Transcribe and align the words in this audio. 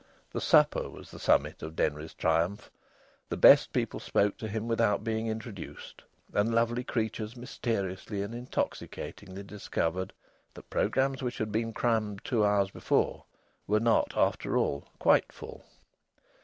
The 0.31 0.41
supper 0.41 0.89
was 0.89 1.11
the 1.11 1.19
summit 1.19 1.61
of 1.61 1.75
Denry's 1.75 2.15
triumph. 2.15 2.71
The 3.29 3.37
best 3.37 3.71
people 3.71 3.99
spoke 3.99 4.35
to 4.37 4.47
him 4.47 4.67
without 4.67 5.03
being 5.03 5.27
introduced. 5.27 6.01
And 6.33 6.55
lovely 6.55 6.83
creatures 6.83 7.37
mysteriously 7.37 8.23
and 8.23 8.33
intoxicatingly 8.33 9.43
discovered 9.43 10.11
that 10.55 10.71
programmes 10.71 11.21
which 11.21 11.37
had 11.37 11.51
been 11.51 11.71
crammed 11.71 12.21
two 12.25 12.43
hours 12.43 12.71
before 12.71 13.25
were 13.67 13.79
not, 13.79 14.11
after 14.17 14.57
all, 14.57 14.87
quite 14.97 15.31
full. 15.31 15.63